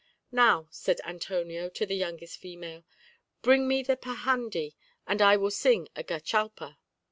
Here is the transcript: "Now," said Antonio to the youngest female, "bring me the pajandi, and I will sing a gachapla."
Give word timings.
"Now," 0.31 0.65
said 0.71 0.99
Antonio 1.05 1.69
to 1.69 1.85
the 1.85 1.93
youngest 1.95 2.39
female, 2.39 2.83
"bring 3.43 3.67
me 3.67 3.83
the 3.83 3.95
pajandi, 3.95 4.73
and 5.05 5.21
I 5.21 5.37
will 5.37 5.51
sing 5.51 5.89
a 5.95 6.03
gachapla." 6.03 6.79